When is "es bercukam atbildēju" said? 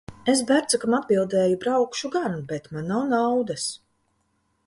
0.31-1.59